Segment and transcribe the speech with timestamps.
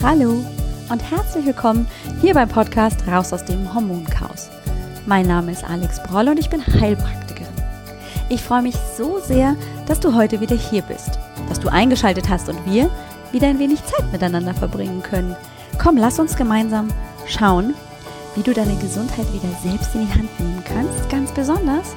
[0.00, 0.44] Hallo
[0.90, 1.88] und herzlich willkommen
[2.20, 4.48] hier beim Podcast Raus aus dem Hormonchaos.
[5.06, 7.52] Mein Name ist Alex Broll und ich bin Heilpraktikerin.
[8.28, 9.56] Ich freue mich so sehr,
[9.86, 11.18] dass du heute wieder hier bist,
[11.48, 12.88] dass du eingeschaltet hast und wir
[13.32, 15.34] wieder ein wenig Zeit miteinander verbringen können.
[15.82, 16.88] Komm, lass uns gemeinsam
[17.26, 17.74] schauen,
[18.36, 21.96] wie du deine Gesundheit wieder selbst in die Hand nehmen kannst, ganz besonders,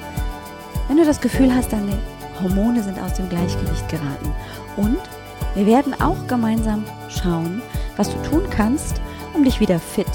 [0.88, 2.00] wenn du das Gefühl hast, deine
[2.42, 4.34] Hormone sind aus dem Gleichgewicht geraten.
[4.76, 4.98] Und
[5.54, 7.62] wir werden auch gemeinsam schauen,
[8.02, 9.00] was du tun kannst,
[9.36, 10.08] um dich wieder fit,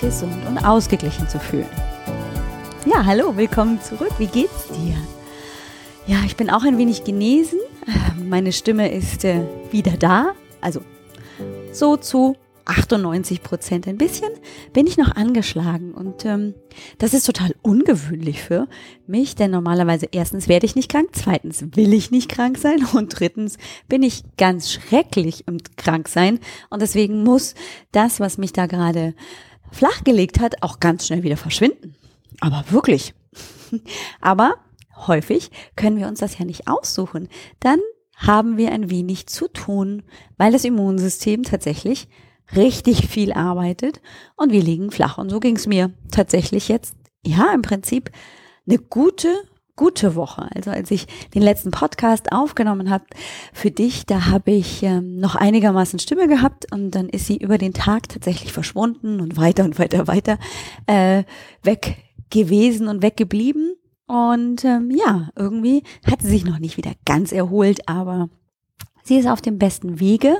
[0.00, 1.70] gesund und ausgeglichen zu fühlen.
[2.84, 4.10] Ja, hallo, willkommen zurück.
[4.18, 4.96] Wie geht's dir?
[6.08, 7.60] Ja, ich bin auch ein wenig genesen.
[8.28, 10.32] Meine Stimme ist äh, wieder da.
[10.60, 10.80] Also
[11.70, 12.34] so zu
[12.68, 13.88] 98 Prozent.
[13.88, 14.28] Ein bisschen
[14.72, 16.54] bin ich noch angeschlagen und ähm,
[16.98, 18.68] das ist total ungewöhnlich für
[19.06, 23.18] mich, denn normalerweise erstens werde ich nicht krank, zweitens will ich nicht krank sein und
[23.18, 23.56] drittens
[23.88, 27.54] bin ich ganz schrecklich im krank sein und deswegen muss
[27.92, 29.14] das, was mich da gerade
[29.72, 31.94] flachgelegt hat, auch ganz schnell wieder verschwinden.
[32.40, 33.14] Aber wirklich.
[34.20, 34.56] Aber
[35.06, 37.28] häufig können wir uns das ja nicht aussuchen.
[37.60, 37.80] Dann
[38.16, 40.02] haben wir ein wenig zu tun,
[40.36, 42.08] weil das Immunsystem tatsächlich
[42.56, 44.00] richtig viel arbeitet
[44.36, 45.18] und wir liegen flach.
[45.18, 48.10] Und so ging es mir tatsächlich jetzt, ja, im Prinzip
[48.66, 49.28] eine gute,
[49.76, 50.48] gute Woche.
[50.54, 53.04] Also als ich den letzten Podcast aufgenommen habe
[53.52, 57.58] für dich, da habe ich ähm, noch einigermaßen Stimme gehabt und dann ist sie über
[57.58, 60.38] den Tag tatsächlich verschwunden und weiter und weiter, weiter
[60.86, 61.24] äh,
[61.62, 61.96] weg
[62.30, 63.74] gewesen und weggeblieben.
[64.06, 68.30] Und ähm, ja, irgendwie hat sie sich noch nicht wieder ganz erholt, aber
[69.08, 70.38] sie ist auf dem besten Wege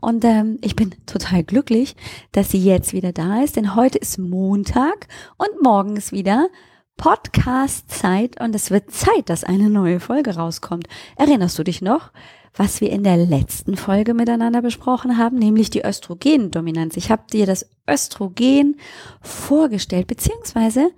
[0.00, 1.96] und ähm, ich bin total glücklich,
[2.32, 6.48] dass sie jetzt wieder da ist, denn heute ist Montag und morgen ist wieder
[6.96, 10.86] Podcast-Zeit und es wird Zeit, dass eine neue Folge rauskommt.
[11.16, 12.12] Erinnerst du dich noch,
[12.54, 16.96] was wir in der letzten Folge miteinander besprochen haben, nämlich die Östrogendominanz?
[16.96, 18.76] Ich habe dir das Östrogen
[19.22, 20.90] vorgestellt, beziehungsweise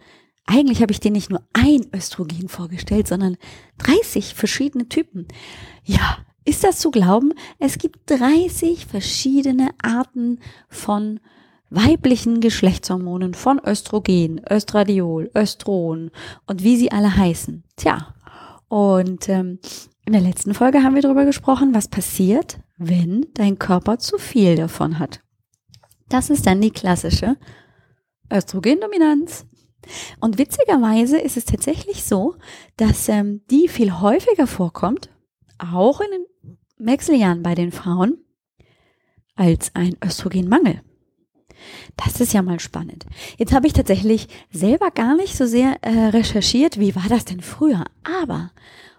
[0.46, 3.36] eigentlich habe ich dir nicht nur ein Östrogen vorgestellt, sondern
[3.78, 5.28] 30 verschiedene Typen.
[5.84, 7.32] Ja, ist das zu glauben?
[7.58, 11.20] Es gibt 30 verschiedene Arten von
[11.70, 16.10] weiblichen Geschlechtshormonen, von Östrogen, Östradiol, Östron
[16.46, 17.64] und wie sie alle heißen.
[17.76, 18.14] Tja,
[18.68, 19.58] und ähm,
[20.06, 24.56] in der letzten Folge haben wir darüber gesprochen, was passiert, wenn dein Körper zu viel
[24.56, 25.20] davon hat.
[26.08, 27.36] Das ist dann die klassische
[28.30, 29.46] Östrogendominanz.
[30.20, 32.36] Und witzigerweise ist es tatsächlich so,
[32.76, 35.10] dass ähm, die viel häufiger vorkommt,
[35.58, 36.56] auch in den
[36.86, 38.18] Wechseljahren bei den Frauen
[39.36, 40.80] als ein Östrogenmangel.
[41.96, 43.06] Das ist ja mal spannend.
[43.38, 47.40] Jetzt habe ich tatsächlich selber gar nicht so sehr äh, recherchiert, wie war das denn
[47.40, 47.84] früher.
[48.02, 48.50] Aber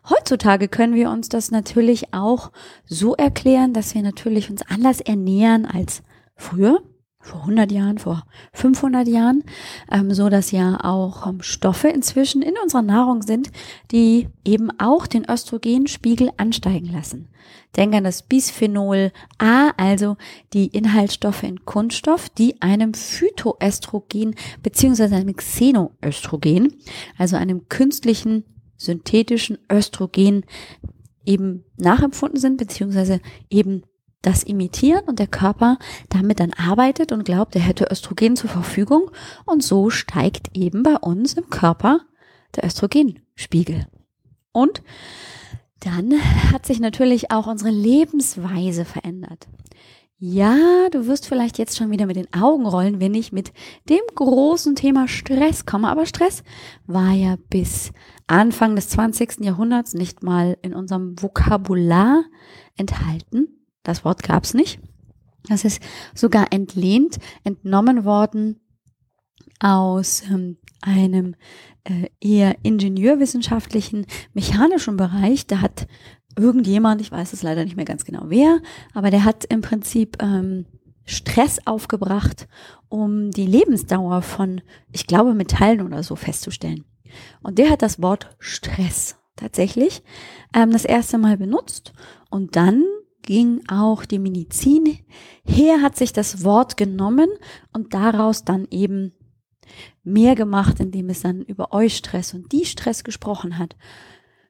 [0.10, 2.52] heutzutage können wir uns das natürlich auch
[2.86, 6.02] so erklären, dass wir natürlich uns anders ernähren als
[6.36, 6.82] früher
[7.26, 9.44] vor 100 Jahren, vor 500 Jahren,
[9.92, 13.50] ähm, so dass ja auch ähm, Stoffe inzwischen in unserer Nahrung sind,
[13.92, 17.28] die eben auch den Östrogenspiegel ansteigen lassen.
[17.76, 20.18] Denk an das Bisphenol A, also
[20.54, 26.76] die Inhaltsstoffe in Kunststoff, die einem Phytoöstrogen beziehungsweise einem Xenoöstrogen,
[27.18, 28.46] also einem künstlichen
[28.78, 30.46] synthetischen Östrogen
[31.26, 33.20] eben nachempfunden sind, beziehungsweise
[33.50, 33.84] eben
[34.22, 35.78] das imitieren und der Körper
[36.10, 39.12] damit dann arbeitet und glaubt, er hätte Östrogen zur Verfügung
[39.46, 42.02] und so steigt eben bei uns im Körper
[42.56, 43.88] der Östrogenspiegel.
[44.52, 44.82] Und
[45.82, 46.14] dann
[46.52, 49.48] hat sich natürlich auch unsere Lebensweise verändert.
[50.18, 53.52] Ja, du wirst vielleicht jetzt schon wieder mit den Augen rollen, wenn ich mit
[53.90, 55.90] dem großen Thema Stress komme.
[55.90, 56.44] Aber Stress
[56.88, 57.92] war ja bis
[58.26, 59.42] Anfang des 20.
[59.42, 62.24] Jahrhunderts nicht mal in unserem Vokabular
[62.78, 63.65] enthalten.
[63.86, 64.80] Das Wort gab es nicht.
[65.48, 65.82] Das ist
[66.14, 68.60] sogar entlehnt, entnommen worden
[69.60, 71.36] aus ähm, einem
[71.84, 75.48] äh, eher ingenieurwissenschaftlichen, mechanischen Bereich.
[75.48, 75.88] Da hat
[76.38, 78.60] irgendjemand, ich weiß es leider nicht mehr ganz genau wer,
[78.94, 80.66] aber der hat im Prinzip ähm,
[81.06, 82.48] Stress aufgebracht,
[82.90, 84.62] um die Lebensdauer von,
[84.92, 86.84] ich glaube, Metallen oder so festzustellen.
[87.44, 90.02] Und der hat das Wort Stress tatsächlich
[90.54, 91.94] ähm, das erste Mal benutzt
[92.32, 92.84] und dann
[93.26, 95.00] ging auch die Medizin
[95.44, 97.30] her, hat sich das Wort genommen
[97.74, 99.14] und daraus dann eben
[100.04, 103.76] mehr gemacht, indem es dann über Eustress und die Stress gesprochen hat.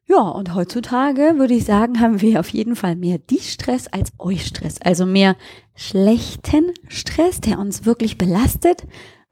[0.07, 4.11] Ja, und heutzutage würde ich sagen, haben wir auf jeden Fall mehr die Stress als
[4.19, 5.35] Eustress, also mehr
[5.73, 8.85] schlechten Stress, der uns wirklich belastet,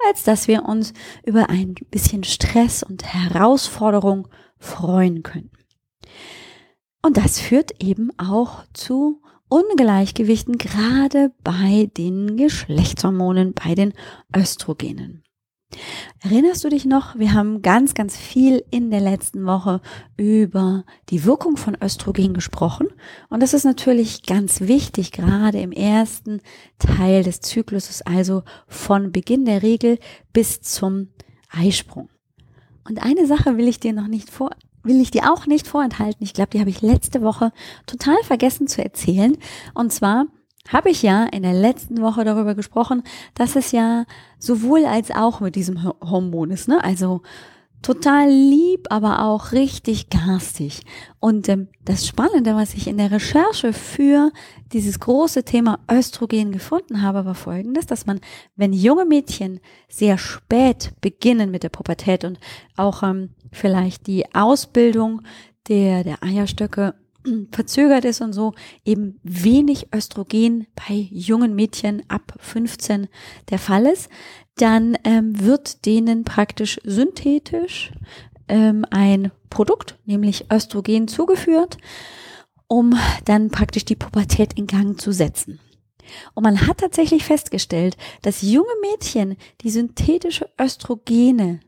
[0.09, 0.93] als dass wir uns
[1.25, 5.51] über ein bisschen Stress und Herausforderung freuen können.
[7.01, 9.22] Und das führt eben auch zu
[9.53, 13.93] Ungleichgewichten, gerade bei den Geschlechtshormonen, bei den
[14.35, 15.21] Östrogenen.
[16.23, 17.19] Erinnerst du dich noch?
[17.19, 19.81] Wir haben ganz, ganz viel in der letzten Woche
[20.17, 22.87] über die Wirkung von Östrogen gesprochen.
[23.29, 26.41] Und das ist natürlich ganz wichtig, gerade im ersten
[26.79, 29.99] Teil des Zykluses, also von Beginn der Regel
[30.33, 31.09] bis zum
[31.51, 32.09] Eisprung.
[32.89, 34.49] Und eine Sache will ich dir noch nicht vor,
[34.83, 36.23] will ich dir auch nicht vorenthalten.
[36.23, 37.51] Ich glaube, die habe ich letzte Woche
[37.85, 39.37] total vergessen zu erzählen.
[39.73, 40.25] Und zwar
[40.69, 43.03] habe ich ja in der letzten Woche darüber gesprochen,
[43.35, 44.05] dass es ja
[44.39, 46.83] sowohl als auch mit diesem Hormon ist, ne?
[46.83, 47.21] Also
[47.83, 50.81] total lieb, aber auch richtig garstig.
[51.19, 54.31] Und ähm, das Spannende, was ich in der Recherche für
[54.71, 58.19] dieses große Thema Östrogen gefunden habe, war folgendes, dass man,
[58.55, 59.59] wenn junge Mädchen
[59.89, 62.39] sehr spät beginnen mit der Pubertät und
[62.75, 65.21] auch ähm, vielleicht die Ausbildung
[65.67, 66.95] der, der Eierstöcke
[67.51, 68.53] verzögert ist und so
[68.85, 73.07] eben wenig Östrogen bei jungen Mädchen ab 15
[73.49, 74.09] der Fall ist,
[74.57, 77.91] dann ähm, wird denen praktisch synthetisch
[78.47, 81.77] ähm, ein Produkt, nämlich Östrogen, zugeführt,
[82.67, 85.59] um dann praktisch die Pubertät in Gang zu setzen.
[86.33, 91.61] Und man hat tatsächlich festgestellt, dass junge Mädchen die synthetische Östrogene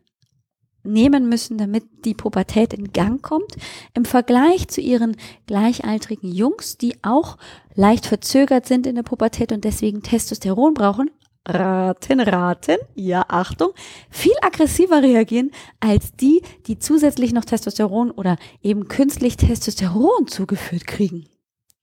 [0.85, 3.55] nehmen müssen, damit die Pubertät in Gang kommt,
[3.93, 5.17] im Vergleich zu ihren
[5.47, 7.37] gleichaltrigen Jungs, die auch
[7.73, 11.09] leicht verzögert sind in der Pubertät und deswegen Testosteron brauchen,
[11.47, 13.71] raten, raten, ja, Achtung,
[14.09, 21.25] viel aggressiver reagieren als die, die zusätzlich noch Testosteron oder eben künstlich Testosteron zugeführt kriegen.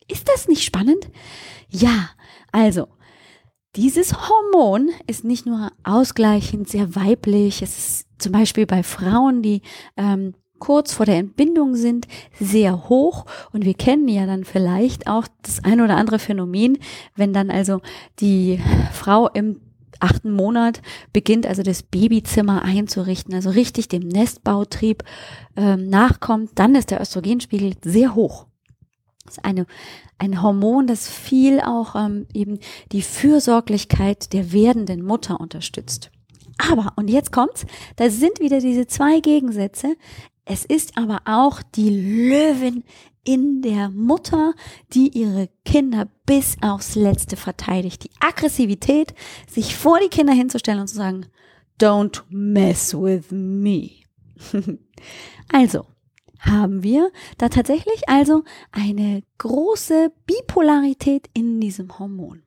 [0.08, 1.08] Ist das nicht spannend?
[1.68, 2.10] Ja,
[2.50, 2.88] also,
[3.76, 9.62] dieses Hormon ist nicht nur ausgleichend sehr weiblich, es ist zum Beispiel bei Frauen, die
[9.96, 12.06] ähm, kurz vor der Entbindung sind,
[12.38, 13.26] sehr hoch.
[13.52, 16.78] Und wir kennen ja dann vielleicht auch das ein oder andere Phänomen,
[17.16, 17.80] wenn dann also
[18.20, 18.60] die
[18.92, 19.60] Frau im
[19.98, 20.82] achten Monat
[21.12, 25.04] beginnt also das Babyzimmer einzurichten, also richtig dem Nestbautrieb
[25.56, 28.46] ähm, nachkommt, dann ist der Östrogenspiegel sehr hoch.
[29.24, 29.66] Das ist eine,
[30.18, 32.58] ein Hormon, das viel auch ähm, eben
[32.90, 36.10] die Fürsorglichkeit der werdenden Mutter unterstützt.
[36.58, 37.66] Aber, und jetzt kommt's,
[37.96, 39.96] da sind wieder diese zwei Gegensätze.
[40.44, 42.84] Es ist aber auch die Löwin
[43.24, 44.54] in der Mutter,
[44.92, 48.04] die ihre Kinder bis aufs Letzte verteidigt.
[48.04, 49.14] Die Aggressivität,
[49.48, 51.26] sich vor die Kinder hinzustellen und zu sagen,
[51.80, 53.90] don't mess with me.
[55.52, 55.86] also,
[56.42, 62.42] haben wir da tatsächlich also eine große Bipolarität in diesem Hormon.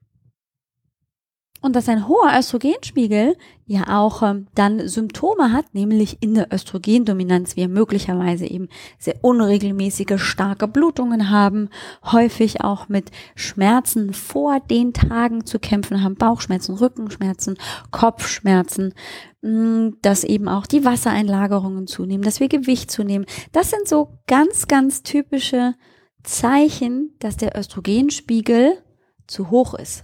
[1.65, 3.35] Und dass ein hoher Östrogenspiegel
[3.65, 8.69] ja auch ähm, dann Symptome hat, nämlich in der Östrogendominanz, wir möglicherweise eben
[8.99, 11.69] sehr unregelmäßige, starke Blutungen haben,
[12.03, 17.57] häufig auch mit Schmerzen vor den Tagen zu kämpfen haben, Bauchschmerzen, Rückenschmerzen,
[17.89, 18.93] Kopfschmerzen,
[19.41, 23.25] mh, mm, dass eben auch die Wassereinlagerungen zunehmen, dass wir Gewicht zunehmen.
[23.53, 25.73] Das sind so ganz, ganz typische
[26.21, 28.77] Zeichen, dass der Östrogenspiegel
[29.25, 30.03] zu hoch ist.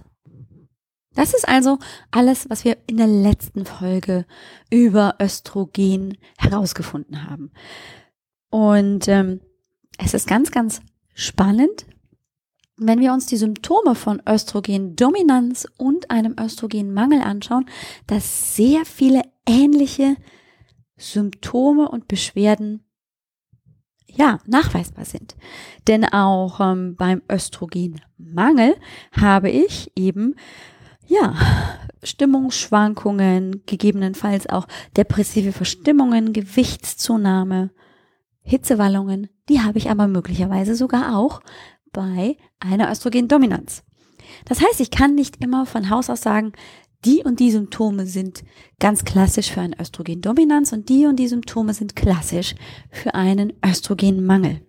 [1.14, 1.78] Das ist also
[2.10, 4.24] alles, was wir in der letzten Folge
[4.70, 7.52] über Östrogen herausgefunden haben.
[8.50, 9.40] Und ähm,
[9.98, 10.80] es ist ganz, ganz
[11.14, 11.86] spannend,
[12.76, 17.66] wenn wir uns die Symptome von Östrogendominanz und einem Östrogenmangel anschauen,
[18.06, 20.16] dass sehr viele ähnliche
[20.96, 22.84] Symptome und Beschwerden
[24.06, 25.36] ja, nachweisbar sind.
[25.88, 28.76] Denn auch ähm, beim Östrogenmangel
[29.12, 30.34] habe ich eben
[31.12, 31.34] ja,
[32.02, 34.66] Stimmungsschwankungen, gegebenenfalls auch
[34.96, 37.70] depressive Verstimmungen, Gewichtszunahme,
[38.42, 41.40] Hitzewallungen, die habe ich aber möglicherweise sogar auch
[41.92, 43.84] bei einer Östrogendominanz.
[44.46, 46.52] Das heißt, ich kann nicht immer von Haus aus sagen,
[47.04, 48.44] die und die Symptome sind
[48.78, 52.54] ganz klassisch für eine Östrogendominanz und die und die Symptome sind klassisch
[52.90, 54.62] für einen Östrogenmangel.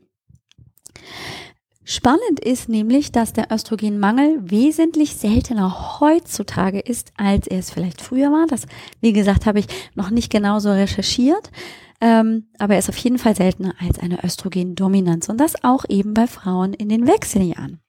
[1.86, 8.32] Spannend ist nämlich, dass der Östrogenmangel wesentlich seltener heutzutage ist, als er es vielleicht früher
[8.32, 8.48] war.
[8.48, 8.68] Das,
[9.02, 11.52] wie gesagt, habe ich noch nicht genauso recherchiert.
[12.00, 15.28] Ähm, aber er ist auf jeden Fall seltener als eine Östrogendominanz.
[15.30, 17.80] Und das auch eben bei Frauen in den Wechseljahren.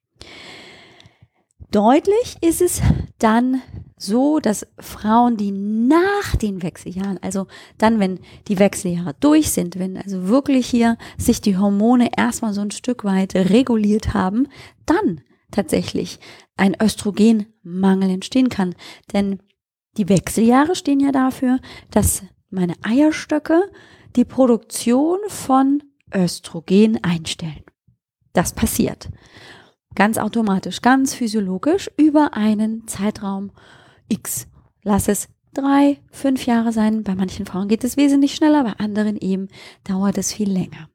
[1.71, 2.81] Deutlich ist es
[3.19, 3.61] dann
[3.97, 7.47] so, dass Frauen, die nach den Wechseljahren, also
[7.79, 12.61] dann, wenn die Wechseljahre durch sind, wenn also wirklich hier sich die Hormone erstmal so
[12.61, 14.49] ein Stück weit reguliert haben,
[14.85, 15.21] dann
[15.51, 16.19] tatsächlich
[16.57, 18.75] ein Östrogenmangel entstehen kann.
[19.13, 19.41] Denn
[19.97, 21.61] die Wechseljahre stehen ja dafür,
[21.91, 23.71] dass meine Eierstöcke
[24.17, 25.83] die Produktion von
[26.13, 27.65] Östrogen einstellen.
[28.33, 29.09] Das passiert.
[29.95, 33.53] ganz automatisch, ganz physiologisch über einen Zeitraum
[34.09, 34.47] X.
[34.83, 37.05] Lass es drei, fünf Jahre sein.
[37.05, 39.49] Bei manchen Frauen geht es wesentlich schneller, bei anderen eben
[39.85, 40.89] dauert es viel länger.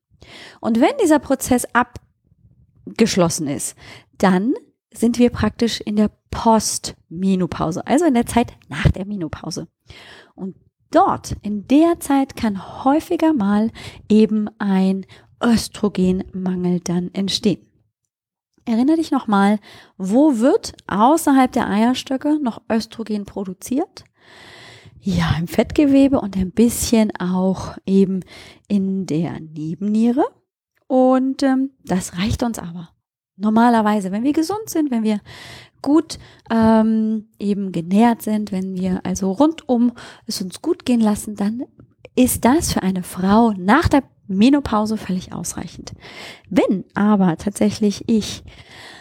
[0.60, 3.75] Und wenn dieser Prozess abgeschlossen ist,
[4.18, 4.54] dann
[4.92, 9.68] sind wir praktisch in der Post-Menopause, also in der Zeit nach der Menopause.
[10.36, 10.56] Und
[10.92, 13.72] dort, in der Zeit, kann häufiger mal
[14.10, 15.06] eben ein
[15.42, 17.68] Östrogenmangel dann entstehen.
[18.69, 19.57] Erinnere dich nochmal,
[19.97, 24.03] wo wird außerhalb der Eierstöcke noch Östrogen produziert?
[25.01, 28.19] Ja, im Fettgewebe und ein bisschen auch eben
[28.67, 30.23] in der Nebenniere.
[30.85, 32.89] Und ähm, das reicht uns aber.
[33.38, 35.19] Normalerweise, wenn wir gesund sind, wenn wir
[35.81, 36.19] gut
[36.51, 39.93] ähm, eben genährt sind, wenn wir also rundum
[40.27, 41.63] es uns gut gehen lassen, dann
[42.15, 45.94] ist das für eine Frau nach der Menopause völlig ausreichend.
[46.50, 48.44] Wenn aber tatsächlich ich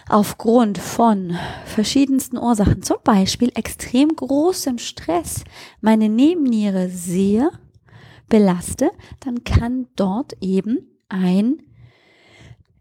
[0.09, 1.37] aufgrund von
[1.67, 5.45] verschiedensten Ursachen, zum Beispiel extrem großem Stress,
[5.81, 7.50] meine Nebenniere sehr
[8.28, 8.90] belaste,
[9.21, 10.78] dann kann dort eben
[11.09, 11.62] ein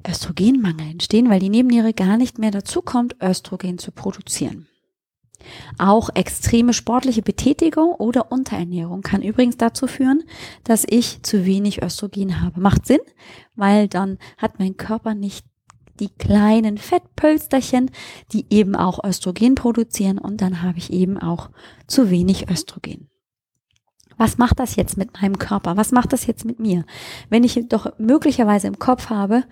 [0.08, 4.68] Östrogenmangel entstehen, weil die Nebenniere gar nicht mehr dazu kommt, Östrogen zu produzieren.
[5.78, 10.24] Auch extreme sportliche Betätigung oder Unterernährung kann übrigens dazu führen,
[10.64, 12.60] dass ich zu wenig Östrogen habe.
[12.60, 13.00] Macht Sinn,
[13.56, 15.46] weil dann hat mein Körper nicht
[16.00, 17.92] die kleinen Fettpölsterchen,
[18.32, 21.50] die eben auch Östrogen produzieren und dann habe ich eben auch
[21.88, 23.10] zu wenig Östrogen.
[24.18, 25.78] Was macht das jetzt mit meinem Körper?
[25.78, 26.86] Was macht das jetzt mit mir?
[27.30, 29.44] Wenn ich doch möglicherweise im Kopf habe,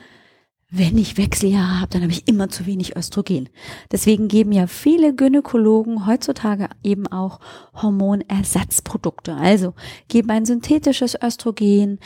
[0.69, 3.49] wenn ich Wechseljahre habe, dann habe ich immer zu wenig Östrogen.
[3.91, 7.39] Deswegen geben ja viele Gynäkologen heutzutage eben auch
[7.75, 9.35] Hormonersatzprodukte.
[9.35, 9.73] Also
[10.07, 11.99] geben ein synthetisches Östrogen,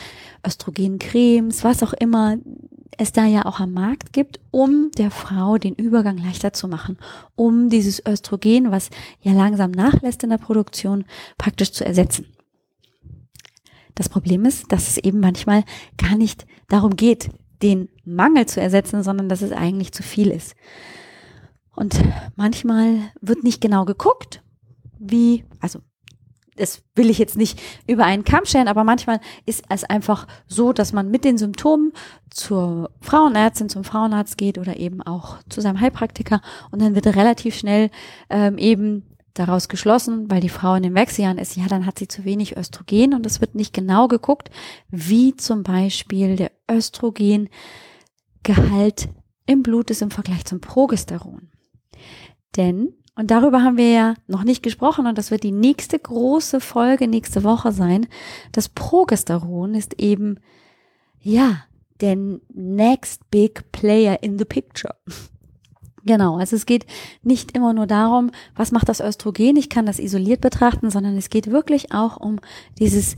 [0.46, 2.36] Östrogencremes, was auch immer
[2.98, 6.98] es da ja auch am Markt gibt, um der Frau den Übergang leichter zu machen,
[7.34, 8.90] um dieses Östrogen, was
[9.22, 11.04] ja langsam nachlässt in der Produktion,
[11.38, 12.26] praktisch zu ersetzen.
[13.94, 15.64] Das Problem ist, dass es eben manchmal
[15.96, 17.30] gar nicht darum geht,
[17.62, 20.54] den Mangel zu ersetzen, sondern dass es eigentlich zu viel ist.
[21.74, 22.00] Und
[22.36, 24.42] manchmal wird nicht genau geguckt,
[24.98, 25.80] wie, also
[26.56, 30.72] das will ich jetzt nicht über einen Kamm stellen, aber manchmal ist es einfach so,
[30.72, 31.92] dass man mit den Symptomen
[32.28, 37.54] zur Frauenärztin, zum Frauenarzt geht oder eben auch zu seinem Heilpraktiker und dann wird relativ
[37.54, 37.90] schnell
[38.28, 42.08] ähm, eben daraus geschlossen, weil die Frau in den Wechseljahren ist, ja, dann hat sie
[42.08, 44.50] zu wenig Östrogen und es wird nicht genau geguckt,
[44.90, 47.50] wie zum Beispiel der Östrogengehalt
[49.46, 51.50] im Blut ist im Vergleich zum Progesteron.
[52.56, 56.60] Denn, und darüber haben wir ja noch nicht gesprochen und das wird die nächste große
[56.60, 58.06] Folge nächste Woche sein,
[58.52, 60.40] das Progesteron ist eben,
[61.20, 61.64] ja,
[62.00, 62.16] der
[62.54, 64.94] next big player in the picture.
[66.04, 66.86] Genau, also es geht
[67.22, 71.30] nicht immer nur darum, was macht das Östrogen, ich kann das isoliert betrachten, sondern es
[71.30, 72.40] geht wirklich auch um
[72.78, 73.16] dieses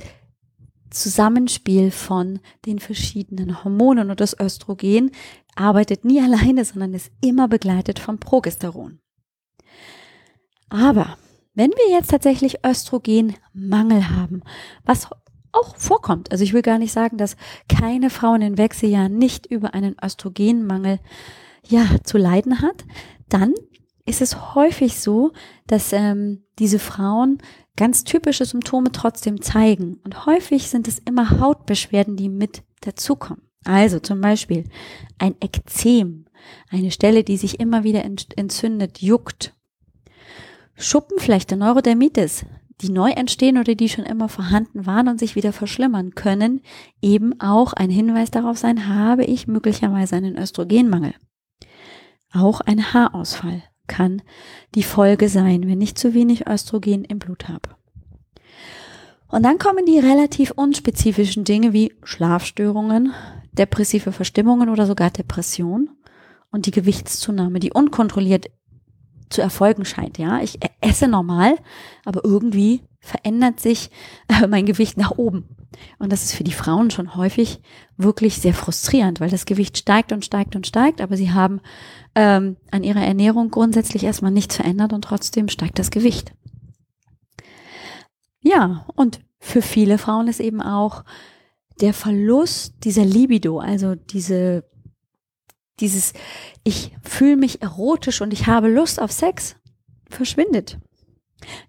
[0.91, 5.11] Zusammenspiel von den verschiedenen Hormonen und das Östrogen
[5.55, 8.99] arbeitet nie alleine, sondern ist immer begleitet vom Progesteron.
[10.69, 11.17] Aber
[11.55, 14.43] wenn wir jetzt tatsächlich Östrogenmangel haben,
[14.85, 15.09] was
[15.53, 17.37] auch vorkommt, also ich will gar nicht sagen, dass
[17.69, 20.99] keine Frauen in Wechseljahren nicht über einen Östrogenmangel
[21.67, 22.85] ja, zu leiden hat,
[23.29, 23.55] dann
[24.05, 25.33] ist es häufig so,
[25.67, 27.39] dass ähm, diese Frauen
[27.77, 30.01] ganz typische Symptome trotzdem zeigen.
[30.05, 33.43] Und häufig sind es immer Hautbeschwerden, die mit dazukommen.
[33.65, 34.65] Also zum Beispiel
[35.19, 36.27] ein Ekzem,
[36.69, 39.55] eine Stelle, die sich immer wieder entzündet, juckt.
[40.75, 42.45] Schuppenflechte, Neurodermitis,
[42.81, 46.61] die neu entstehen oder die schon immer vorhanden waren und sich wieder verschlimmern können,
[47.01, 51.15] eben auch ein Hinweis darauf sein, habe ich möglicherweise einen Östrogenmangel.
[52.33, 54.23] Auch ein Haarausfall kann
[54.75, 57.71] die Folge sein, wenn ich zu wenig Östrogen im Blut habe.
[59.29, 63.13] Und dann kommen die relativ unspezifischen Dinge wie Schlafstörungen,
[63.53, 65.91] depressive Verstimmungen oder sogar Depression
[66.51, 68.47] und die Gewichtszunahme, die unkontrolliert
[69.33, 70.19] zu erfolgen scheint.
[70.19, 71.57] Ja, ich esse normal,
[72.05, 73.91] aber irgendwie verändert sich
[74.29, 75.49] äh, mein Gewicht nach oben.
[75.99, 77.61] Und das ist für die Frauen schon häufig
[77.97, 81.61] wirklich sehr frustrierend, weil das Gewicht steigt und steigt und steigt, aber sie haben
[82.15, 86.33] ähm, an ihrer Ernährung grundsätzlich erstmal nichts verändert und trotzdem steigt das Gewicht.
[88.41, 91.05] Ja, und für viele Frauen ist eben auch
[91.81, 94.65] der Verlust dieser Libido, also diese,
[95.81, 96.13] dieses,
[96.65, 99.57] ich fühle mich erotisch und ich habe Lust auf Sex,
[100.09, 100.79] verschwindet.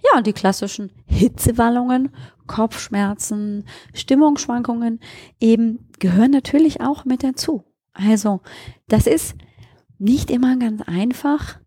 [0.04, 2.10] Ja, und die klassischen Hitzewallungen,
[2.46, 5.00] Kopfschmerzen, Stimmungsschwankungen
[5.40, 7.64] eben gehören natürlich auch mit dazu.
[7.94, 8.42] Also,
[8.88, 9.36] das ist
[9.98, 11.60] nicht immer ganz einfach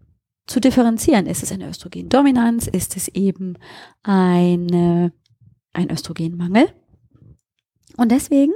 [0.46, 1.26] zu differenzieren.
[1.26, 2.66] Ist es eine Östrogendominanz?
[2.66, 3.58] Ist es eben
[4.02, 5.12] eine,
[5.72, 6.72] ein Östrogenmangel?
[7.96, 8.52] Und deswegen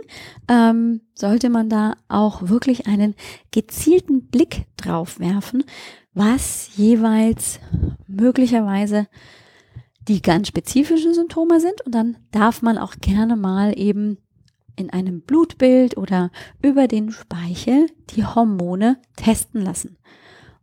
[0.49, 3.15] ähm, sollte man da auch wirklich einen
[3.51, 5.65] gezielten Blick drauf werfen,
[6.13, 7.61] was jeweils
[8.07, 9.07] möglicherweise
[10.09, 11.81] die ganz spezifischen Symptome sind.
[11.83, 14.19] Und dann darf man auch gerne mal eben
[14.77, 16.31] in einem Blutbild oder
[16.63, 19.97] über den Speichel die Hormone testen lassen.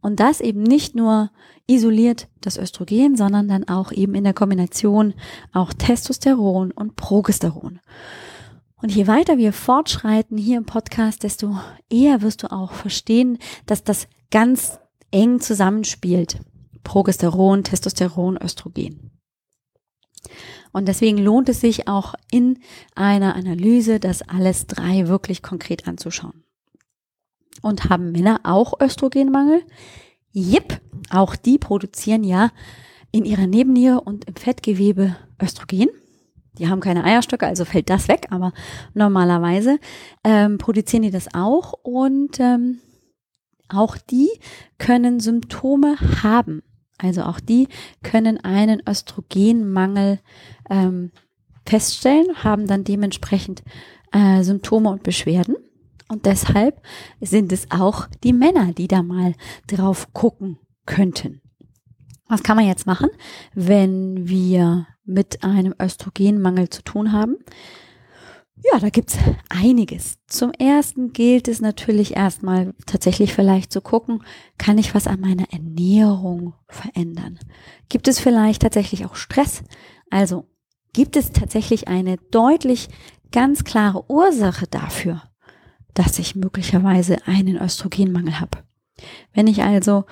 [0.02, 1.32] Und das eben nicht nur
[1.68, 5.14] isoliert das Östrogen, sondern dann auch eben in der Kombination
[5.54, 7.80] auch Testosteron und Progesteron.
[8.80, 11.58] Und je weiter wir fortschreiten hier im Podcast, desto
[11.90, 14.80] eher wirst du auch verstehen, dass das ganz
[15.12, 16.40] eng zusammenspielt.
[16.84, 19.12] Progesteron, Testosteron, Östrogen.
[20.72, 22.60] Und deswegen lohnt es sich auch in
[22.94, 26.44] einer Analyse, das alles drei wirklich konkret anzuschauen.
[27.62, 29.64] Und haben Männer auch Östrogenmangel?
[30.32, 30.80] Jip,
[31.10, 32.52] auch die produzieren ja
[33.12, 35.90] in ihrer Nebenniere und im Fettgewebe Östrogen.
[36.58, 38.54] Die haben keine Eierstöcke, also fällt das weg, aber
[38.94, 39.80] normalerweise
[40.24, 42.80] ähm, produzieren die das auch und ähm,
[43.70, 44.30] auch die
[44.78, 46.64] können Symptome haben.
[46.98, 47.68] Also auch die
[48.02, 50.20] können einen Östrogenmangel
[50.70, 51.12] ähm,
[51.66, 53.64] feststellen, haben dann dementsprechend
[54.12, 55.56] äh, Symptome und Beschwerden.
[56.10, 56.82] Und deshalb
[57.20, 59.34] sind es auch die Männer, die da mal
[59.68, 61.42] drauf gucken könnten.
[62.30, 63.10] Was kann man jetzt machen,
[63.54, 67.38] wenn wir mit einem Östrogenmangel zu tun haben?
[68.72, 69.18] Ja, da gibt's
[69.50, 70.18] einiges.
[70.28, 74.24] Zum ersten gilt es natürlich erstmal tatsächlich vielleicht zu gucken,
[74.58, 77.40] kann ich was an meiner Ernährung verändern?
[77.88, 79.64] Gibt es vielleicht tatsächlich auch Stress?
[80.10, 80.46] Also
[80.94, 82.90] gibt es tatsächlich eine deutlich
[83.32, 85.22] ganz klare Ursache dafür,
[85.94, 88.64] dass ich möglicherweise einen Östrogenmangel habe?
[89.34, 90.06] Wenn ich also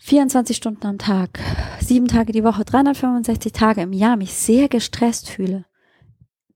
[0.00, 1.38] 24 Stunden am Tag,
[1.78, 5.66] sieben Tage die Woche, 365 Tage im Jahr mich sehr gestresst fühle,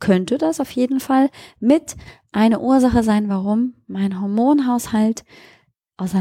[0.00, 1.30] könnte das auf jeden Fall
[1.61, 1.94] mit
[2.33, 5.24] einer Ursache sein, warum mein Hormonhaushalt
[5.98, 6.12] aus,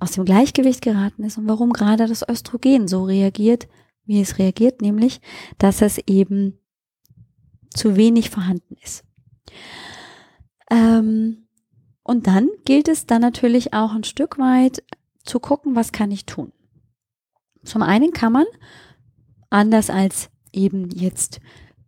[0.00, 3.68] aus dem Gleichgewicht geraten ist und warum gerade das Östrogen so reagiert,
[4.06, 5.20] wie es reagiert, nämlich,
[5.58, 6.58] dass es eben
[7.68, 9.04] zu wenig vorhanden ist.
[10.70, 11.46] Ähm,
[12.02, 14.82] und dann gilt es dann natürlich auch ein Stück weit
[15.24, 16.52] zu gucken, was kann ich tun.
[17.64, 18.46] Zum einen kann man,
[19.50, 21.40] anders als eben jetzt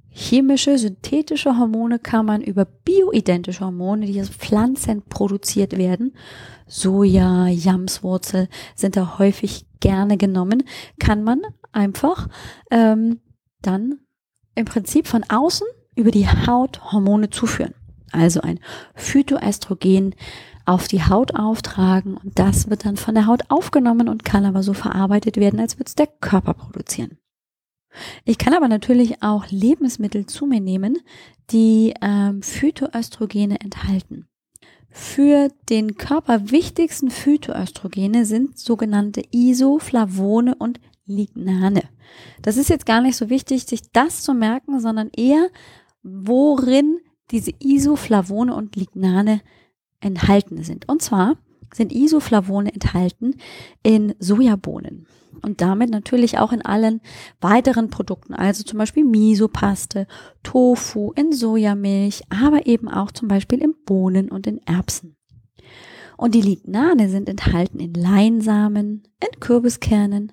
[0.09, 6.15] chemische, synthetische Hormone, kann man über bioidentische Hormone, die aus Pflanzen produziert werden,
[6.67, 10.65] Soja, Jamswurzel sind da häufig gerne genommen,
[10.99, 11.41] kann man
[11.73, 12.29] einfach
[12.71, 13.21] ähm,
[13.63, 14.01] dann
[14.55, 17.75] im Prinzip von außen über die Haut Hormone zuführen.
[18.11, 18.61] Also ein
[18.95, 20.15] Phytoestrogen
[20.65, 24.63] auf die Haut auftragen und das wird dann von der Haut aufgenommen und kann aber
[24.63, 27.19] so verarbeitet werden, als würde es der Körper produzieren.
[28.25, 30.99] Ich kann aber natürlich auch Lebensmittel zu mir nehmen,
[31.51, 34.29] die ähm, Phytoöstrogene enthalten.
[34.89, 41.83] Für den Körper wichtigsten Phytoöstrogene sind sogenannte Isoflavone und Lignane.
[42.43, 45.49] Das ist jetzt gar nicht so wichtig, sich das zu merken, sondern eher,
[46.03, 46.99] worin
[47.31, 49.62] diese Isoflavone und Lignane enthalten
[50.63, 50.89] sind.
[50.89, 51.37] Und zwar
[51.73, 53.37] sind Isoflavone enthalten
[53.83, 55.07] in Sojabohnen
[55.41, 57.01] und damit natürlich auch in allen
[57.41, 60.07] weiteren Produkten, also zum Beispiel Misopaste,
[60.43, 65.17] Tofu, in Sojamilch, aber eben auch zum Beispiel in Bohnen und in Erbsen.
[66.17, 70.33] Und die Lignane sind enthalten in Leinsamen, in Kürbiskernen,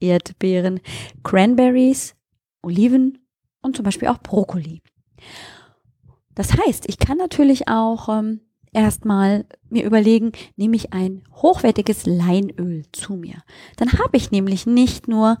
[0.00, 0.80] Erdbeeren,
[1.24, 2.14] Cranberries,
[2.62, 3.18] Oliven
[3.60, 4.82] und zum Beispiel auch Brokkoli.
[6.34, 8.40] Das heißt, ich kann natürlich auch ähm,
[8.76, 13.42] erstmal mir überlegen, nehme ich ein hochwertiges Leinöl zu mir.
[13.76, 15.38] Dann habe ich nämlich nicht nur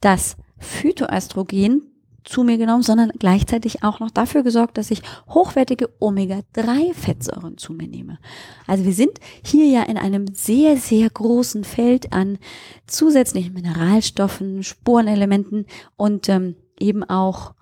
[0.00, 1.82] das Phytoöstrogen
[2.24, 7.88] zu mir genommen, sondern gleichzeitig auch noch dafür gesorgt, dass ich hochwertige Omega-3-Fettsäuren zu mir
[7.88, 8.18] nehme.
[8.66, 12.38] Also wir sind hier ja in einem sehr, sehr großen Feld an
[12.86, 17.54] zusätzlichen Mineralstoffen, Spurenelementen und ähm, eben auch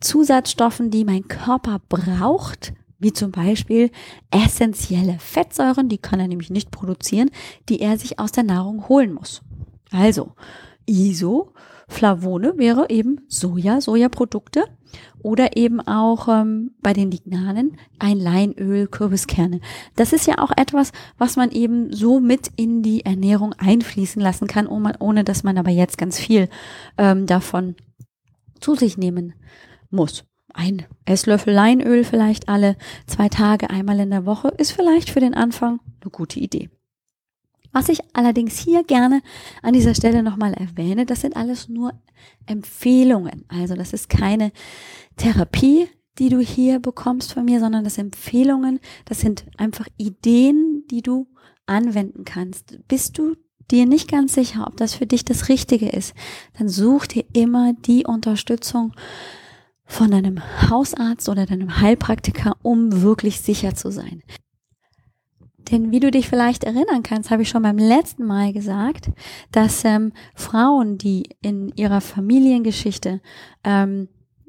[0.00, 3.90] Zusatzstoffen, die mein Körper braucht, wie zum Beispiel
[4.30, 7.30] essentielle Fettsäuren, die kann er nämlich nicht produzieren,
[7.68, 9.42] die er sich aus der Nahrung holen muss.
[9.90, 10.32] Also
[10.86, 14.64] Isoflavone wäre eben Soja, Sojaprodukte
[15.22, 19.60] oder eben auch ähm, bei den Lignanen ein Leinöl, Kürbiskerne.
[19.96, 24.46] Das ist ja auch etwas, was man eben so mit in die Ernährung einfließen lassen
[24.46, 26.48] kann, ohne dass man aber jetzt ganz viel
[26.96, 27.74] ähm, davon
[28.60, 29.34] zu sich nehmen
[29.90, 30.24] muss
[30.56, 35.34] ein Esslöffel Leinöl vielleicht alle zwei Tage einmal in der Woche ist vielleicht für den
[35.34, 36.70] Anfang eine gute Idee.
[37.72, 39.20] Was ich allerdings hier gerne
[39.62, 41.92] an dieser Stelle nochmal erwähne, das sind alles nur
[42.46, 43.44] Empfehlungen.
[43.48, 44.50] Also das ist keine
[45.16, 45.88] Therapie,
[46.18, 51.26] die du hier bekommst von mir, sondern das Empfehlungen, das sind einfach Ideen, die du
[51.66, 52.78] anwenden kannst.
[52.88, 53.36] Bist du
[53.70, 56.14] dir nicht ganz sicher, ob das für dich das Richtige ist,
[56.58, 58.94] dann such dir immer die Unterstützung
[59.86, 64.22] von deinem Hausarzt oder deinem Heilpraktiker, um wirklich sicher zu sein.
[65.70, 69.10] Denn wie du dich vielleicht erinnern kannst, habe ich schon beim letzten Mal gesagt,
[69.52, 73.20] dass ähm, Frauen, die in ihrer Familiengeschichte
[73.64, 74.08] ähm,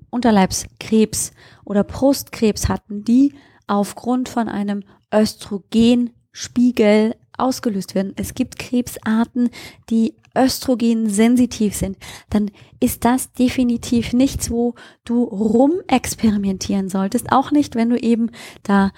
[0.10, 1.32] Unterleibskrebs
[1.66, 3.34] oder Brustkrebs hatten, die
[3.68, 8.14] aufgrund von einem Östrogenspiegel ausgelöst werden.
[8.16, 9.50] Es gibt Krebsarten,
[9.90, 11.98] die Östrogen sensitiv sind,
[12.30, 17.32] dann ist das definitiv nichts, wo du rumexperimentieren solltest.
[17.32, 18.32] Auch nicht, wenn du eben
[18.64, 18.92] da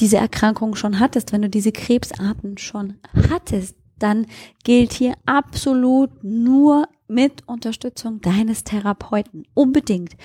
[0.00, 2.98] diese Erkrankung schon hattest, wenn du diese Krebsarten schon
[3.30, 4.26] hattest, dann
[4.64, 9.44] gilt hier absolut nur mit Unterstützung deines Therapeuten.
[9.54, 10.16] Unbedingt.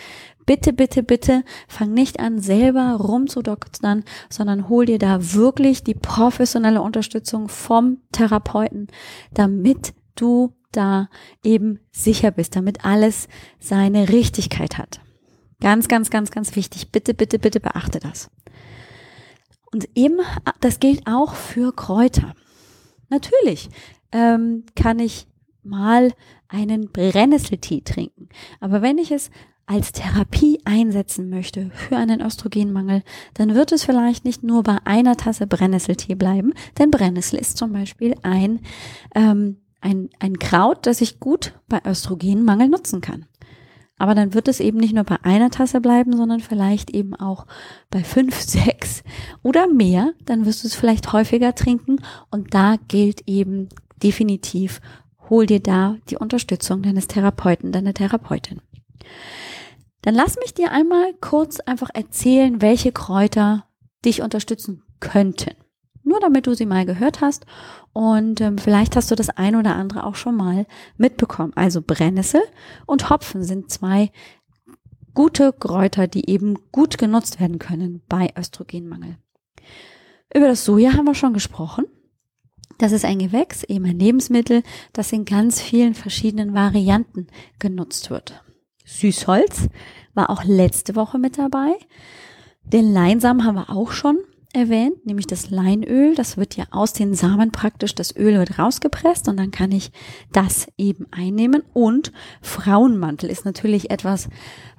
[0.46, 6.82] Bitte, bitte, bitte fang nicht an, selber rumzudoktern, sondern hol dir da wirklich die professionelle
[6.82, 8.88] Unterstützung vom Therapeuten,
[9.34, 11.10] damit du da
[11.44, 13.28] eben sicher bist, damit alles
[13.60, 15.02] seine Richtigkeit hat.
[15.60, 16.92] Ganz, ganz, ganz, ganz wichtig.
[16.92, 18.30] Bitte, bitte, bitte beachte das.
[19.74, 20.20] Und eben,
[20.62, 22.34] das gilt auch für Kräuter.
[23.10, 23.70] Natürlich
[24.12, 25.28] ähm, kann ich
[25.64, 26.14] mal
[26.48, 28.30] einen Brennnesseltee trinken.
[28.60, 29.30] Aber wenn ich es
[29.66, 35.18] als Therapie einsetzen möchte für einen Östrogenmangel, dann wird es vielleicht nicht nur bei einer
[35.18, 38.62] Tasse Brennnesseltee bleiben, denn Brennnessel ist zum Beispiel ein,
[39.14, 43.26] ähm, ein, ein Kraut, das ich gut bei Östrogenmangel nutzen kann.
[43.98, 47.48] Aber dann wird es eben nicht nur bei einer Tasse bleiben, sondern vielleicht eben auch
[47.90, 49.04] bei fünf, sechs
[49.44, 50.14] oder mehr.
[50.26, 51.98] Dann wirst du es vielleicht häufiger trinken
[52.30, 53.70] und da gilt eben
[54.04, 54.82] definitiv,
[55.30, 58.62] hol dir da die Unterstützung deines Therapeuten, deiner Therapeutin.
[60.04, 63.66] Dann lass mich dir einmal kurz einfach erzählen, welche Kräuter
[64.06, 65.52] dich unterstützen könnten.
[66.08, 67.46] Nur damit du sie mal gehört hast
[67.92, 70.66] und ähm, vielleicht hast du das ein oder andere auch schon mal
[70.96, 71.52] mitbekommen.
[71.56, 72.40] Also Brennnessel
[72.86, 74.10] und Hopfen sind zwei
[75.14, 79.18] gute Kräuter, die eben gut genutzt werden können bei Östrogenmangel.
[80.34, 81.84] Über das Soja haben wir schon gesprochen.
[82.78, 87.28] Das ist ein Gewächs, eben ein Lebensmittel, das in ganz vielen verschiedenen Varianten
[87.60, 88.46] genutzt wird.
[88.86, 89.68] Süßholz
[90.14, 91.74] war auch letzte Woche mit dabei.
[92.64, 94.20] Den Leinsamen haben wir auch schon
[94.54, 96.16] erwähnt, nämlich das Leinöl.
[96.16, 99.92] Das wird ja aus den Samen praktisch, das Öl wird rausgepresst und dann kann ich
[100.32, 101.64] das eben einnehmen.
[101.74, 104.30] Und Frauenmantel ist natürlich etwas,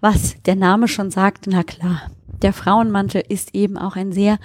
[0.00, 1.46] was der Name schon sagt.
[1.46, 2.10] Na klar,
[2.42, 4.38] der Frauenmantel ist eben auch ein sehr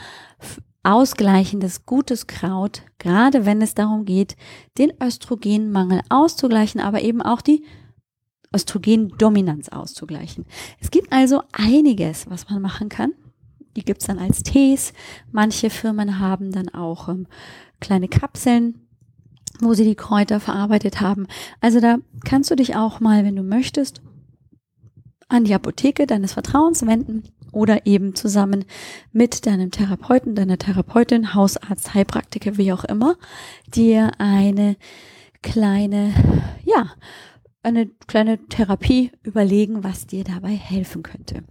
[0.83, 4.36] ausgleichendes, gutes Kraut, gerade wenn es darum geht,
[4.77, 7.63] den Östrogenmangel auszugleichen, aber eben auch die
[8.53, 10.45] Östrogendominanz auszugleichen.
[10.79, 13.13] Es gibt also einiges, was man machen kann.
[13.75, 14.93] Die gibt's dann als Tees.
[15.31, 17.27] Manche Firmen haben dann auch ähm,
[17.79, 18.88] kleine Kapseln,
[19.59, 21.27] wo sie die Kräuter verarbeitet haben.
[21.62, 24.01] Also da kannst du dich auch mal, wenn du möchtest,
[25.27, 28.65] an die Apotheke deines Vertrauens wenden oder eben zusammen
[29.12, 33.15] mit deinem Therapeuten, deiner Therapeutin, Hausarzt, Heilpraktiker, wie auch immer,
[33.67, 34.75] dir eine
[35.41, 36.13] kleine,
[36.65, 36.91] ja,
[37.63, 41.43] eine kleine Therapie überlegen, was dir dabei helfen könnte.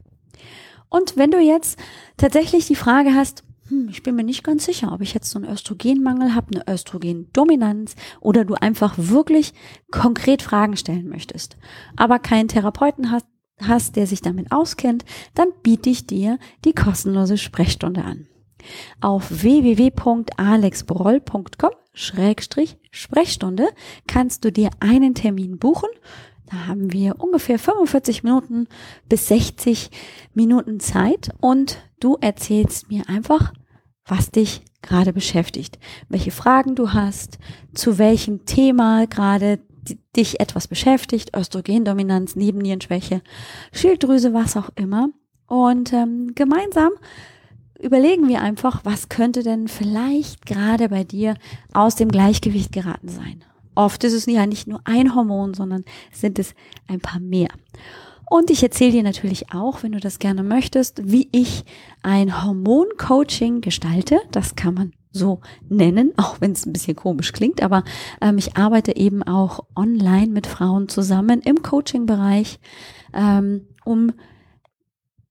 [0.92, 1.78] Und wenn du jetzt
[2.18, 5.38] tatsächlich die Frage hast, hm, ich bin mir nicht ganz sicher, ob ich jetzt so
[5.38, 9.55] einen Östrogenmangel habe, eine Östrogendominanz oder du einfach wirklich
[9.90, 11.57] konkret Fragen stellen möchtest,
[11.96, 13.24] aber keinen Therapeuten hast,
[13.59, 18.26] hast, der sich damit auskennt, dann biete ich dir die kostenlose Sprechstunde an.
[19.00, 23.68] Auf www.alexbroll.com Schrägstrich Sprechstunde
[24.07, 25.88] kannst du dir einen Termin buchen.
[26.52, 28.68] Da haben wir ungefähr 45 Minuten
[29.08, 29.90] bis 60
[30.34, 33.54] Minuten Zeit und du erzählst mir einfach,
[34.04, 35.78] was dich gerade beschäftigt,
[36.10, 37.38] welche Fragen du hast,
[37.72, 39.60] zu welchem Thema gerade
[40.14, 43.22] dich etwas beschäftigt, Östrogendominanz, Nebennierenschwäche,
[43.72, 45.08] Schilddrüse, was auch immer.
[45.46, 46.92] Und ähm, gemeinsam
[47.80, 51.34] überlegen wir einfach, was könnte denn vielleicht gerade bei dir
[51.72, 53.42] aus dem Gleichgewicht geraten sein.
[53.74, 56.54] Oft ist es ja nicht nur ein Hormon, sondern sind es
[56.88, 57.48] ein paar mehr.
[58.28, 61.64] Und ich erzähle dir natürlich auch, wenn du das gerne möchtest, wie ich
[62.02, 64.20] ein Hormoncoaching gestalte.
[64.30, 67.85] Das kann man so nennen, auch wenn es ein bisschen komisch klingt, aber
[68.20, 72.58] ähm, ich arbeite eben auch online mit Frauen zusammen im Coaching-Bereich,
[73.12, 74.12] ähm, um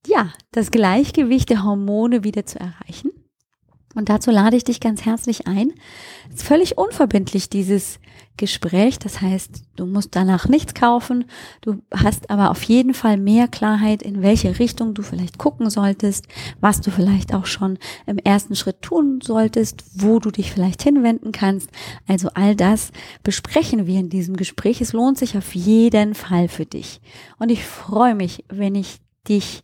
[0.08, 3.11] ja das Gleichgewicht der Hormone wieder zu erreichen.
[3.96, 5.74] Und dazu lade ich dich ganz herzlich ein.
[6.30, 8.00] Es ist völlig unverbindlich, dieses
[8.38, 8.98] Gespräch.
[9.00, 11.26] Das heißt, du musst danach nichts kaufen.
[11.62, 16.28] Du hast aber auf jeden Fall mehr Klarheit, in welche Richtung du vielleicht gucken solltest,
[16.60, 21.32] was du vielleicht auch schon im ersten Schritt tun solltest, wo du dich vielleicht hinwenden
[21.32, 21.70] kannst.
[22.08, 22.92] Also all das
[23.24, 24.82] besprechen wir in diesem Gespräch.
[24.82, 27.02] Es lohnt sich auf jeden Fall für dich.
[27.38, 29.64] Und ich freue mich, wenn ich dich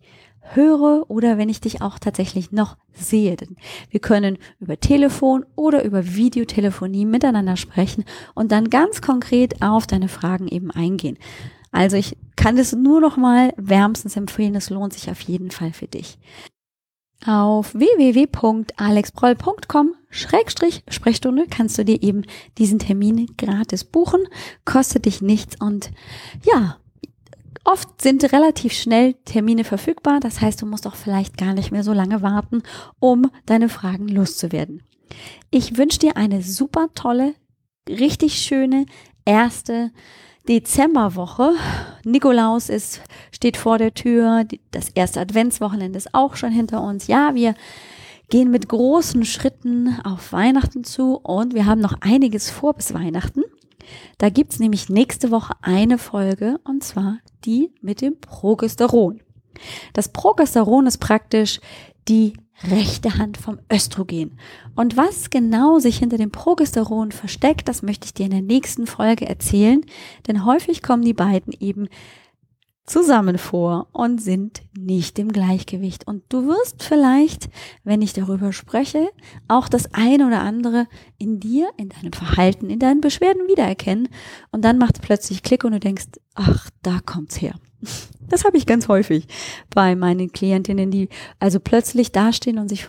[0.53, 3.35] höre oder wenn ich dich auch tatsächlich noch sehe.
[3.35, 3.57] Denn
[3.89, 10.07] wir können über Telefon oder über Videotelefonie miteinander sprechen und dann ganz konkret auf deine
[10.07, 11.17] Fragen eben eingehen.
[11.71, 14.55] Also ich kann es nur noch mal wärmstens empfehlen.
[14.55, 16.17] Es lohnt sich auf jeden Fall für dich.
[17.25, 22.23] Auf www.alexbroll.com Schrägstrich Sprechstunde kannst du dir eben
[22.57, 24.21] diesen Termin gratis buchen,
[24.65, 25.91] kostet dich nichts und
[26.43, 26.77] ja,
[27.69, 31.83] Oft sind relativ schnell Termine verfügbar, das heißt, du musst auch vielleicht gar nicht mehr
[31.83, 32.63] so lange warten,
[32.99, 34.83] um deine Fragen loszuwerden.
[35.51, 37.35] Ich wünsche dir eine super tolle,
[37.89, 38.85] richtig schöne
[39.25, 39.91] erste
[40.47, 41.55] Dezemberwoche.
[42.05, 43.01] Nikolaus ist,
[43.33, 47.07] steht vor der Tür, das erste Adventswochenende ist auch schon hinter uns.
[47.07, 47.53] Ja, wir
[48.29, 53.43] gehen mit großen Schritten auf Weihnachten zu und wir haben noch einiges vor bis Weihnachten.
[54.17, 59.21] Da gibt's nämlich nächste Woche eine Folge und zwar die mit dem Progesteron.
[59.93, 61.59] Das Progesteron ist praktisch
[62.07, 64.39] die rechte Hand vom Östrogen.
[64.75, 68.87] Und was genau sich hinter dem Progesteron versteckt, das möchte ich dir in der nächsten
[68.87, 69.81] Folge erzählen,
[70.27, 71.87] denn häufig kommen die beiden eben
[72.87, 76.07] zusammen vor und sind nicht im Gleichgewicht.
[76.07, 77.49] Und du wirst vielleicht,
[77.83, 79.09] wenn ich darüber spreche,
[79.47, 84.07] auch das eine oder andere in dir, in deinem Verhalten, in deinen Beschwerden wiedererkennen.
[84.51, 87.55] Und dann macht es plötzlich Klick und du denkst, ach, da kommt's her.
[88.29, 89.27] Das habe ich ganz häufig
[89.69, 92.87] bei meinen Klientinnen, die also plötzlich dastehen und sich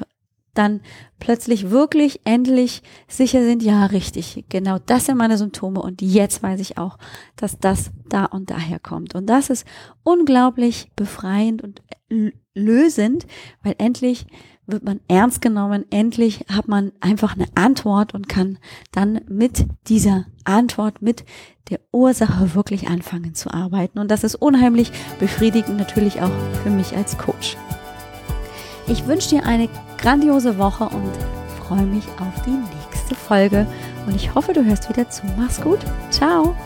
[0.59, 0.81] dann
[1.21, 6.61] plötzlich wirklich endlich sicher sind, ja, richtig, genau das sind meine Symptome und jetzt weiß
[6.61, 6.99] ich auch,
[7.37, 9.15] dass das da und daher kommt.
[9.15, 9.67] Und das ist
[10.03, 11.83] unglaublich befreiend und
[12.55, 13.27] lösend,
[13.63, 14.27] weil endlich
[14.67, 18.59] wird man ernst genommen, endlich hat man einfach eine Antwort und kann
[18.93, 21.25] dann mit dieser Antwort, mit
[21.71, 23.99] der Ursache wirklich anfangen zu arbeiten.
[23.99, 26.31] Und das ist unheimlich befriedigend natürlich auch
[26.63, 27.57] für mich als Coach.
[28.89, 31.13] Ich wünsche dir eine grandiose Woche und
[31.67, 33.67] freue mich auf die nächste Folge.
[34.07, 35.23] Und ich hoffe, du hörst wieder zu.
[35.37, 35.81] Mach's gut.
[36.11, 36.57] Ciao.